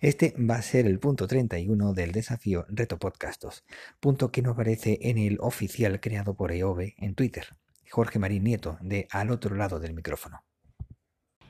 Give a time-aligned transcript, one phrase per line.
[0.00, 3.64] Este va a ser el punto 31 del desafío Reto Podcastos,
[3.98, 7.48] punto que nos aparece en el oficial creado por EOB en Twitter,
[7.90, 10.44] Jorge Marín Nieto, de Al otro lado del micrófono.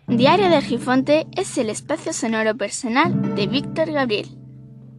[0.07, 4.39] Diario de Gifonte es el espacio sonoro personal de Víctor Gabriel.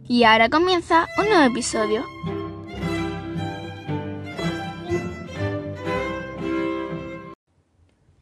[0.04, 2.04] Y ahora comienza un nuevo episodio.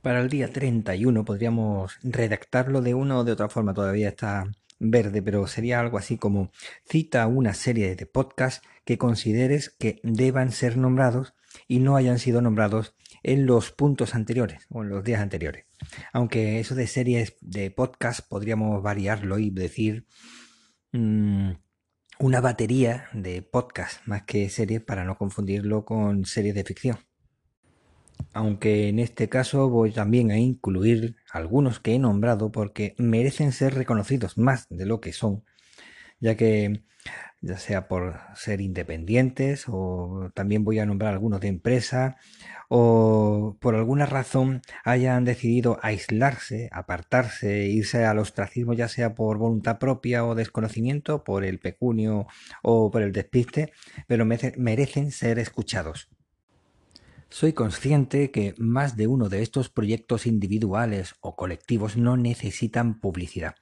[0.00, 4.46] Para el día 31 podríamos redactarlo de una o de otra forma, todavía está
[4.78, 6.50] verde, pero sería algo así como
[6.88, 11.34] cita una serie de podcasts que consideres que deban ser nombrados
[11.66, 15.66] y no hayan sido nombrados en los puntos anteriores o en los días anteriores.
[16.12, 20.06] Aunque eso de series de podcast podríamos variarlo y decir
[20.92, 21.52] mm,
[22.20, 27.07] una batería de podcast más que series para no confundirlo con series de ficción
[28.38, 33.74] aunque en este caso voy también a incluir algunos que he nombrado porque merecen ser
[33.74, 35.42] reconocidos más de lo que son,
[36.20, 36.84] ya que
[37.40, 42.16] ya sea por ser independientes o también voy a nombrar algunos de empresa
[42.68, 49.78] o por alguna razón hayan decidido aislarse, apartarse, irse al ostracismo ya sea por voluntad
[49.80, 52.28] propia o desconocimiento, por el pecunio
[52.62, 53.72] o por el despiste,
[54.06, 56.08] pero merecen ser escuchados.
[57.30, 63.54] Soy consciente que más de uno de estos proyectos individuales o colectivos no necesitan publicidad,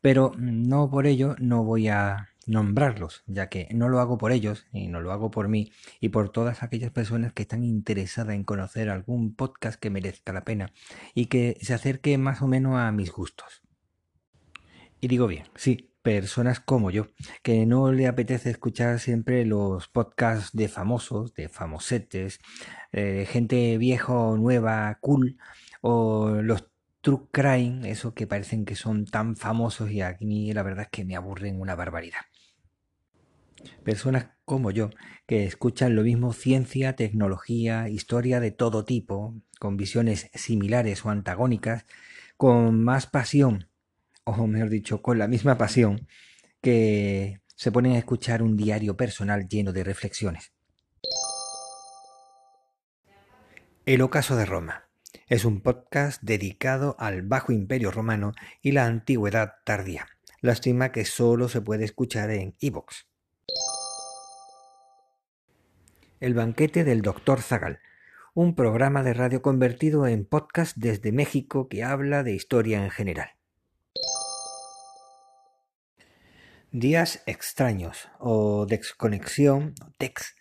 [0.00, 4.66] pero no por ello no voy a nombrarlos, ya que no lo hago por ellos
[4.72, 8.44] y no lo hago por mí y por todas aquellas personas que están interesadas en
[8.44, 10.72] conocer algún podcast que merezca la pena
[11.12, 13.62] y que se acerque más o menos a mis gustos.
[15.00, 17.08] Y digo bien, sí, personas como yo,
[17.42, 22.38] que no le apetece escuchar siempre los podcasts de famosos, de famosetes,
[22.92, 25.36] eh, gente viejo, nueva, cool,
[25.82, 26.64] o los
[27.02, 30.90] true crime, eso que parecen que son tan famosos y a mí la verdad es
[30.90, 32.22] que me aburren una barbaridad.
[33.84, 34.88] Personas como yo,
[35.26, 41.84] que escuchan lo mismo ciencia, tecnología, historia de todo tipo, con visiones similares o antagónicas,
[42.38, 43.67] con más pasión
[44.36, 46.06] o mejor dicho, con la misma pasión
[46.60, 50.52] que se ponen a escuchar un diario personal lleno de reflexiones.
[53.86, 54.88] El ocaso de Roma
[55.28, 60.06] es un podcast dedicado al Bajo Imperio Romano y la Antigüedad tardía.
[60.40, 63.08] Lástima que solo se puede escuchar en Evox.
[66.20, 67.40] El banquete del Dr.
[67.40, 67.80] Zagal,
[68.34, 73.37] un programa de radio convertido en podcast desde México que habla de historia en general.
[76.72, 80.34] Días extraños o desconexión, Tex,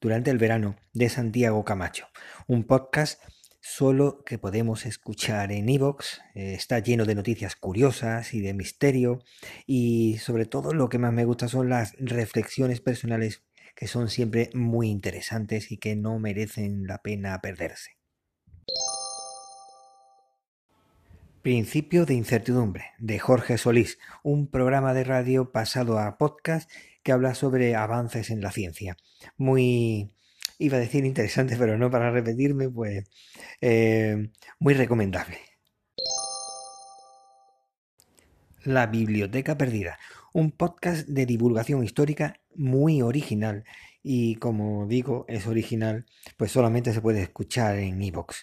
[0.00, 2.06] durante el verano de Santiago Camacho,
[2.46, 3.22] un podcast
[3.60, 9.22] solo que podemos escuchar en Evox, eh, está lleno de noticias curiosas y de misterio
[9.66, 13.44] y sobre todo lo que más me gusta son las reflexiones personales
[13.76, 17.98] que son siempre muy interesantes y que no merecen la pena perderse.
[21.44, 26.70] Principio de incertidumbre, de Jorge Solís, un programa de radio pasado a podcast
[27.02, 28.96] que habla sobre avances en la ciencia.
[29.36, 30.14] Muy,
[30.58, 33.04] iba a decir interesante, pero no para repetirme, pues
[33.60, 35.36] eh, muy recomendable.
[38.62, 39.98] La Biblioteca Perdida,
[40.32, 43.64] un podcast de divulgación histórica muy original
[44.02, 46.06] y como digo, es original,
[46.38, 48.34] pues solamente se puede escuchar en iVoox.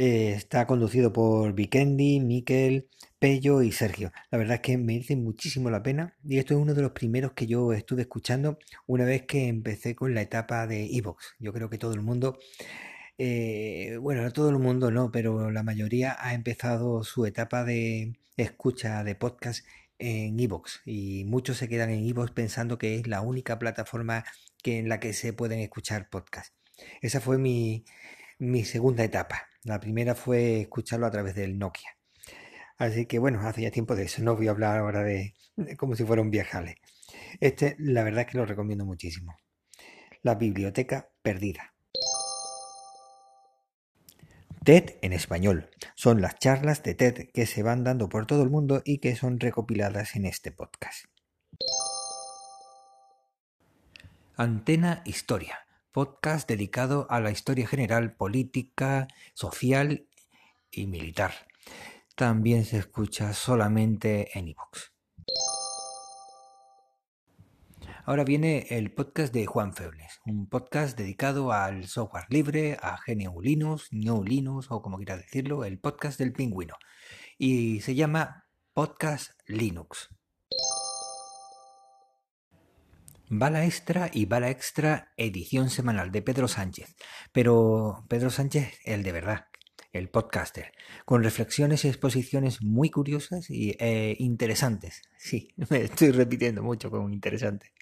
[0.00, 2.88] Eh, está conducido por Vikendi, Miquel,
[3.18, 4.12] Pello y Sergio.
[4.30, 6.92] La verdad es que me dice muchísimo la pena y esto es uno de los
[6.92, 11.34] primeros que yo estuve escuchando una vez que empecé con la etapa de Evox.
[11.40, 12.38] Yo creo que todo el mundo,
[13.18, 18.12] eh, bueno, no todo el mundo no, pero la mayoría ha empezado su etapa de
[18.36, 19.66] escucha de podcast
[19.98, 24.24] en Evox y muchos se quedan en Evox pensando que es la única plataforma
[24.62, 26.54] que, en la que se pueden escuchar podcast.
[27.02, 27.84] Esa fue mi,
[28.38, 29.47] mi segunda etapa.
[29.64, 31.96] La primera fue escucharlo a través del Nokia.
[32.76, 34.22] Así que bueno, hace ya tiempo de eso.
[34.22, 35.34] No voy a hablar ahora de,
[35.76, 36.76] como si fuera un viajale.
[37.40, 39.36] Este, la verdad es que lo recomiendo muchísimo.
[40.22, 41.74] La biblioteca perdida.
[44.64, 45.70] TED en español.
[45.94, 49.16] Son las charlas de TED que se van dando por todo el mundo y que
[49.16, 51.06] son recopiladas en este podcast.
[54.36, 60.06] Antena Historia podcast dedicado a la historia general, política, social
[60.70, 61.32] y militar.
[62.14, 64.90] También se escucha solamente en iVoox.
[68.04, 73.42] Ahora viene el podcast de Juan Febles, un podcast dedicado al software libre, a GNU
[73.42, 76.76] Linux, GNU Linux o como quiera decirlo, el podcast del pingüino.
[77.36, 80.08] Y se llama Podcast Linux.
[83.30, 86.96] Bala Extra y Bala Extra edición semanal de Pedro Sánchez.
[87.32, 89.46] Pero Pedro Sánchez, el de verdad,
[89.92, 90.72] el podcaster,
[91.04, 95.02] con reflexiones y exposiciones muy curiosas y eh, interesantes.
[95.18, 97.72] Sí, me estoy repitiendo mucho con interesante.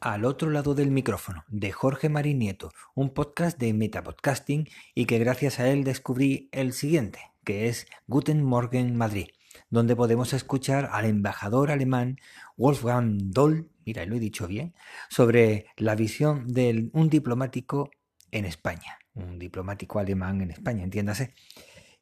[0.00, 5.18] Al otro lado del micrófono, de Jorge Marín Nieto, un podcast de Metapodcasting y que
[5.18, 9.28] gracias a él descubrí el siguiente, que es Guten Morgen Madrid
[9.72, 12.18] donde podemos escuchar al embajador alemán
[12.58, 14.74] Wolfgang Doll, mira, lo he dicho bien,
[15.08, 17.90] sobre la visión de un diplomático
[18.30, 21.34] en España, un diplomático alemán en España, entiéndase.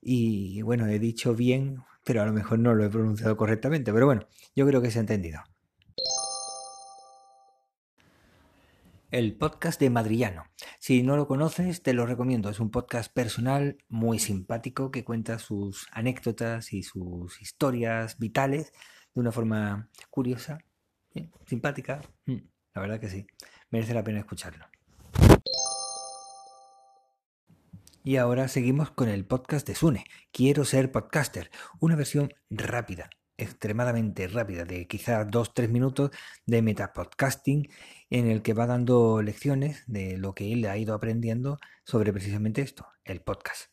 [0.03, 4.07] Y bueno, he dicho bien, pero a lo mejor no lo he pronunciado correctamente, pero
[4.07, 4.27] bueno,
[4.57, 5.41] yo creo que se ha entendido.
[9.11, 10.45] El podcast de Madrillano.
[10.79, 12.49] Si no lo conoces, te lo recomiendo.
[12.49, 18.73] Es un podcast personal muy simpático que cuenta sus anécdotas y sus historias vitales
[19.15, 20.59] de una forma curiosa,
[21.47, 22.01] simpática.
[22.27, 22.37] Mm,
[22.75, 23.27] la verdad que sí,
[23.71, 24.67] merece la pena escucharlo.
[28.03, 30.05] Y ahora seguimos con el podcast de Sune.
[30.33, 36.11] Quiero ser podcaster, una versión rápida, extremadamente rápida, de quizás 2-3 minutos
[36.47, 37.69] de metapodcasting,
[38.11, 42.61] en el que va dando lecciones de lo que él ha ido aprendiendo sobre precisamente
[42.61, 43.71] esto, el podcast.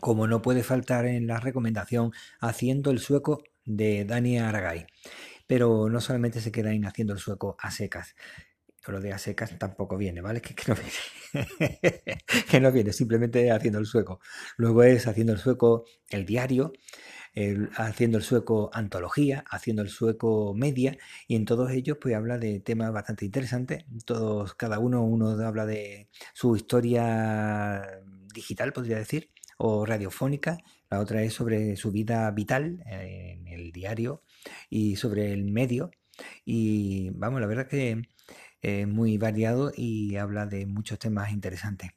[0.00, 4.86] Como no puede faltar en la recomendación, haciendo el sueco de Dani Aragay.
[5.46, 8.14] Pero no solamente se queda en haciendo el sueco a secas,
[8.90, 10.40] lo de a secas tampoco viene, ¿vale?
[10.42, 12.18] Que, que, no viene.
[12.50, 14.20] que no viene, simplemente haciendo el sueco.
[14.56, 16.72] Luego es haciendo el sueco el diario,
[17.76, 20.96] haciendo el sueco antología, haciendo el sueco media,
[21.28, 23.84] y en todos ellos pues habla de temas bastante interesantes.
[24.04, 28.02] Todos, cada uno, uno habla de su historia
[28.34, 30.58] digital, podría decir, o radiofónica.
[30.90, 34.22] La otra es sobre su vida vital en el diario
[34.68, 35.90] y sobre el medio.
[36.44, 38.02] Y vamos, la verdad que
[38.62, 41.90] es muy variado y habla de muchos temas interesantes.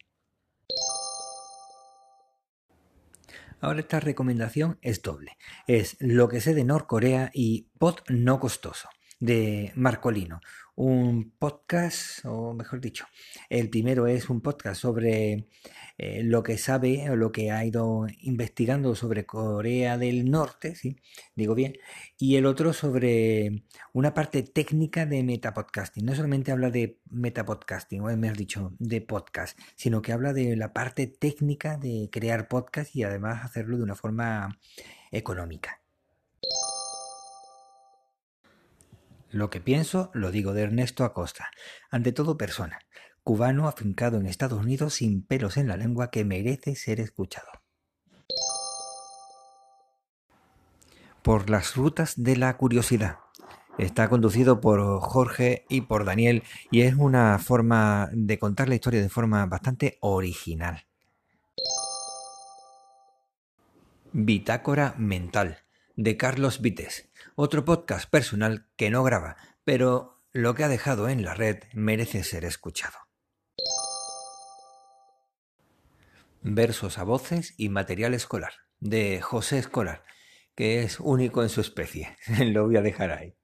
[3.63, 5.37] Ahora esta recomendación es doble.
[5.67, 8.89] Es Lo que sé de Norcorea y Pod no costoso
[9.19, 10.41] de Marcolino,
[10.75, 13.05] un podcast, o mejor dicho,
[13.49, 15.47] el primero es un podcast sobre
[15.97, 20.97] eh, lo que sabe o lo que ha ido investigando sobre Corea del Norte, ¿sí?
[21.35, 21.75] digo bien,
[22.17, 23.63] y el otro sobre
[23.93, 26.05] una parte técnica de metapodcasting.
[26.05, 30.73] No solamente habla de metapodcasting, o mejor dicho, de podcast, sino que habla de la
[30.73, 34.59] parte técnica de crear podcast y además hacerlo de una forma
[35.11, 35.82] económica.
[39.33, 41.49] Lo que pienso lo digo de Ernesto Acosta,
[41.89, 42.77] ante todo persona,
[43.23, 47.49] cubano afincado en Estados Unidos sin pelos en la lengua que merece ser escuchado.
[51.23, 53.17] Por las rutas de la curiosidad.
[53.79, 59.01] Está conducido por Jorge y por Daniel y es una forma de contar la historia
[59.01, 60.85] de forma bastante original.
[64.11, 65.63] Bitácora Mental,
[65.95, 71.23] de Carlos Vites otro podcast personal que no graba, pero lo que ha dejado en
[71.23, 72.97] la red merece ser escuchado.
[76.41, 80.03] Versos a voces y material escolar, de José Escolar,
[80.55, 82.17] que es único en su especie.
[82.39, 83.35] lo voy a dejar ahí.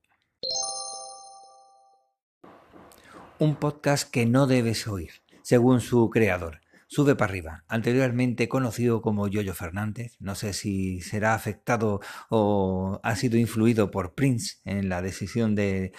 [3.39, 5.11] Un podcast que no debes oír,
[5.41, 6.59] según su creador,
[6.91, 13.15] Sube para arriba, anteriormente conocido como Yoyo Fernández, no sé si será afectado o ha
[13.15, 15.93] sido influido por Prince en la decisión de,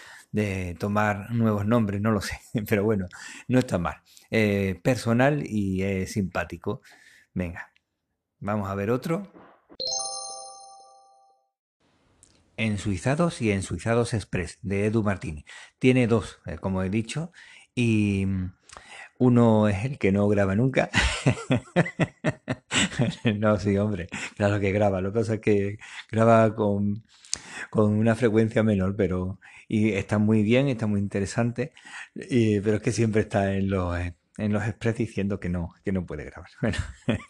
[0.81, 3.07] tomar nuevos nombres, no lo sé, pero bueno,
[3.47, 4.03] no está mal.
[4.33, 6.83] Eh, personal y simpático.
[7.35, 7.73] Venga,
[8.41, 9.31] vamos a ver otro.
[12.57, 15.45] En Suizados y en Suizados Express de Edu Martini.
[15.79, 17.31] Tiene dos, eh, como he dicho,
[17.77, 18.27] y
[19.21, 20.91] uno es el que no graba nunca.
[23.39, 25.01] no, sí, hombre, claro que graba.
[25.03, 25.79] Lo que pasa es que
[26.11, 27.05] graba con,
[27.73, 31.73] una frecuencia menor, pero y está muy bien, está muy interesante,
[32.15, 33.97] pero es que siempre está en los
[34.39, 36.49] en los express diciendo que no, que no puede grabar.
[36.63, 36.79] Bueno,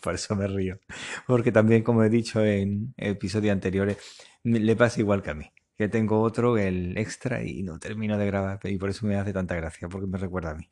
[0.03, 0.79] por eso me río.
[1.27, 3.99] Porque también, como he dicho en episodios anteriores,
[4.45, 5.53] le pasa igual que a mí.
[5.77, 8.61] Que tengo otro, el extra, y no termino de grabar.
[8.65, 10.69] Y por eso me hace tanta gracia, porque me recuerda a mí.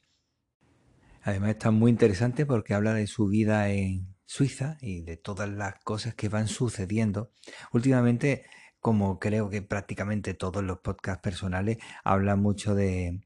[1.28, 5.74] Además está muy interesante porque habla de su vida en Suiza y de todas las
[5.84, 7.32] cosas que van sucediendo.
[7.70, 8.46] Últimamente,
[8.80, 13.20] como creo que prácticamente todos los podcasts personales hablan mucho de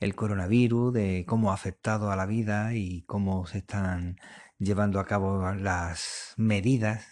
[0.00, 4.16] el coronavirus, de cómo ha afectado a la vida y cómo se están
[4.58, 7.06] llevando a cabo las medidas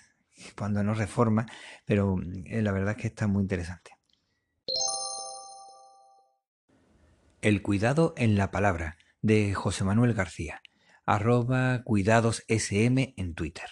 [0.57, 1.45] cuando no reforma,
[1.85, 2.17] pero
[2.47, 3.91] eh, la verdad es que está muy interesante.
[7.43, 10.63] El cuidado en la palabra de José Manuel García,
[11.05, 13.69] arroba cuidadosSM en Twitter.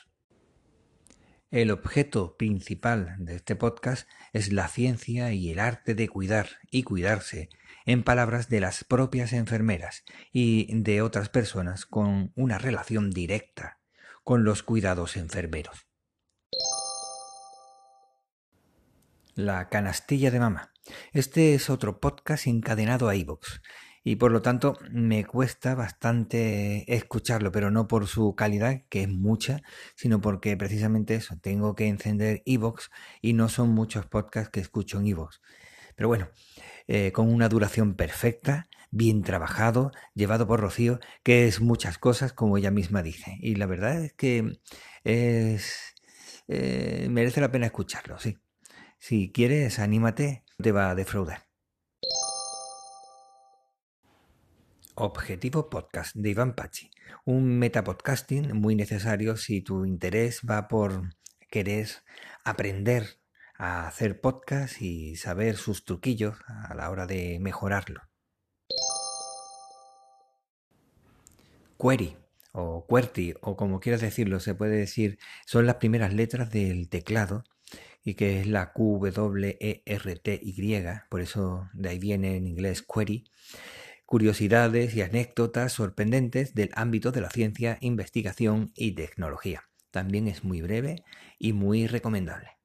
[1.50, 6.82] El objeto principal de este podcast es la ciencia y el arte de cuidar y
[6.82, 7.48] cuidarse,
[7.86, 13.78] en palabras de las propias enfermeras y de otras personas con una relación directa
[14.24, 15.86] con los cuidados enfermeros.
[19.34, 20.74] La canastilla de mamá.
[21.12, 23.60] Este es otro podcast encadenado a iVoox
[24.04, 29.08] y por lo tanto me cuesta bastante escucharlo, pero no por su calidad, que es
[29.08, 29.60] mucha,
[29.94, 32.88] sino porque precisamente eso, tengo que encender iVoox
[33.20, 35.40] y no son muchos podcasts que escucho en iVoox.
[35.96, 36.28] Pero bueno,
[36.86, 42.56] eh, con una duración perfecta, bien trabajado, llevado por Rocío, que es muchas cosas, como
[42.56, 43.36] ella misma dice.
[43.40, 44.60] Y la verdad es que
[45.04, 45.94] es,
[46.48, 48.38] eh, merece la pena escucharlo, sí.
[48.98, 51.47] Si quieres, anímate, te va a defraudar.
[55.00, 56.90] Objetivo Podcast de Iván Pachi,
[57.24, 61.14] un metapodcasting muy necesario si tu interés va por
[61.48, 61.88] querer
[62.44, 63.20] aprender
[63.56, 68.02] a hacer podcast y saber sus truquillos a la hora de mejorarlo.
[71.80, 72.16] Query
[72.50, 77.44] o QWERTY o como quieras decirlo, se puede decir, son las primeras letras del teclado
[78.02, 80.74] y que es la Q, W, E, R, T, Y,
[81.08, 83.30] por eso de ahí viene en inglés query,
[84.08, 89.64] curiosidades y anécdotas sorprendentes del ámbito de la ciencia, investigación y tecnología.
[89.90, 91.04] También es muy breve
[91.38, 92.56] y muy recomendable.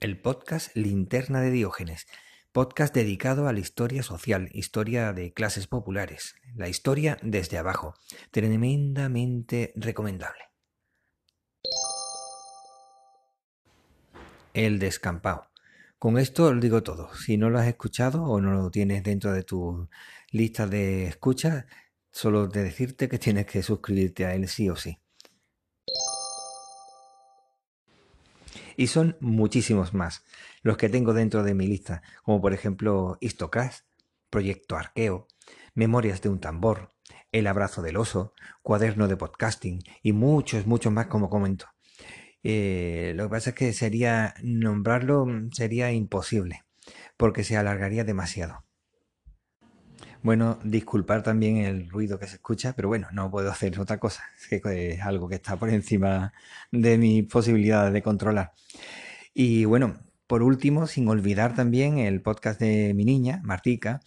[0.00, 2.06] El podcast Linterna de Diógenes,
[2.50, 7.92] podcast dedicado a la historia social, historia de clases populares, la historia desde abajo,
[8.30, 10.44] tremendamente recomendable.
[14.54, 15.51] El descampado.
[16.02, 17.14] Con esto lo digo todo.
[17.14, 19.88] Si no lo has escuchado o no lo tienes dentro de tu
[20.32, 21.66] lista de escuchas,
[22.10, 24.98] solo de decirte que tienes que suscribirte a él sí o sí.
[28.76, 30.24] Y son muchísimos más
[30.62, 33.86] los que tengo dentro de mi lista, como por ejemplo Histocast,
[34.28, 35.28] Proyecto Arqueo,
[35.76, 36.88] Memorias de un tambor,
[37.30, 41.68] El abrazo del oso, Cuaderno de podcasting y muchos, muchos más como comento.
[42.42, 46.64] Eh, lo que pasa es que sería nombrarlo mm, sería imposible,
[47.16, 48.64] porque se alargaría demasiado.
[50.22, 54.24] Bueno, disculpar también el ruido que se escucha, pero bueno, no puedo hacer otra cosa.
[54.50, 56.32] Es algo que está por encima
[56.70, 58.52] de mis posibilidades de controlar.
[59.34, 64.00] Y bueno, por último, sin olvidar también el podcast de mi niña, Martica,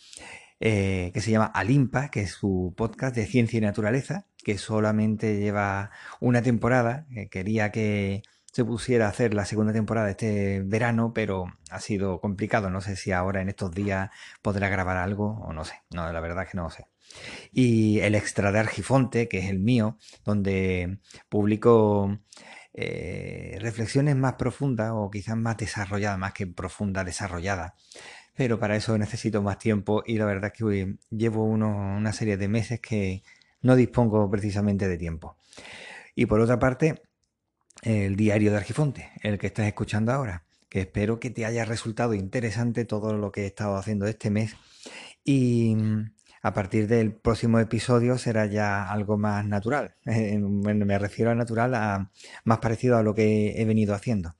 [0.59, 5.39] eh, que se llama Alimpa, que es su podcast de ciencia y naturaleza, que solamente
[5.39, 7.07] lleva una temporada.
[7.31, 8.21] quería que
[8.53, 12.69] se pusiera a hacer la segunda temporada este verano, pero ha sido complicado.
[12.69, 14.11] No sé si ahora en estos días
[14.43, 15.81] podrá grabar algo o no sé.
[15.89, 16.85] No, la verdad es que no sé.
[17.51, 22.19] Y el extra de Argifonte, que es el mío, donde publico
[22.73, 27.75] eh, reflexiones más profundas o quizás más desarrolladas, más que profunda, desarrollada.
[28.35, 32.47] Pero para eso necesito más tiempo y la verdad es que llevo una serie de
[32.47, 33.23] meses que
[33.65, 35.37] no dispongo precisamente de tiempo.
[36.13, 37.01] Y por otra parte,
[37.81, 42.13] el diario de Argifonte, el que estás escuchando ahora, que espero que te haya resultado
[42.13, 44.55] interesante todo lo que he estado haciendo este mes
[45.23, 45.75] y
[46.43, 49.95] a partir del próximo episodio será ya algo más natural.
[50.05, 52.11] me refiero a natural, a
[52.43, 54.35] más parecido a lo que he venido haciendo.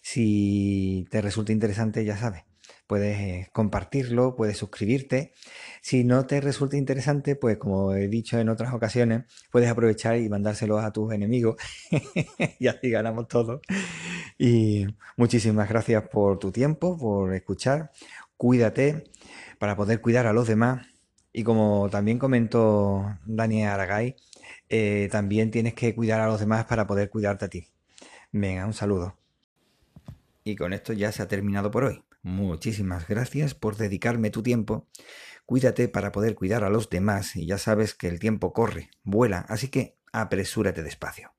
[0.00, 2.44] Si te resulta interesante, ya sabes,
[2.90, 5.32] puedes eh, compartirlo, puedes suscribirte.
[5.80, 10.28] Si no te resulta interesante, pues como he dicho en otras ocasiones, puedes aprovechar y
[10.28, 11.54] mandárselos a tus enemigos
[12.58, 13.60] y así ganamos todos.
[14.38, 17.92] Y muchísimas gracias por tu tiempo, por escuchar.
[18.36, 19.04] Cuídate
[19.60, 20.84] para poder cuidar a los demás.
[21.32, 24.16] Y como también comentó Daniel Aragay,
[24.68, 27.68] eh, también tienes que cuidar a los demás para poder cuidarte a ti.
[28.32, 29.16] Venga, un saludo.
[30.42, 32.02] Y con esto ya se ha terminado por hoy.
[32.22, 34.88] Muchísimas gracias por dedicarme tu tiempo.
[35.46, 39.44] Cuídate para poder cuidar a los demás y ya sabes que el tiempo corre, vuela,
[39.48, 41.32] así que apresúrate despacio.